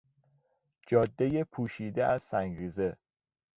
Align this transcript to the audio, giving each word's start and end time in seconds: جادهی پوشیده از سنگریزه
جادهی 0.87 1.43
پوشیده 1.43 2.05
از 2.05 2.23
سنگریزه 2.23 2.97